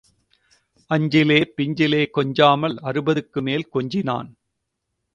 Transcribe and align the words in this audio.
அஞ்சிலே 0.89 1.37
பிஞ்சிலே 1.57 2.01
கொஞ்சாமல் 2.13 2.75
அறுபதுக்குமேல் 2.83 3.69
கொஞ்சினான். 3.73 4.29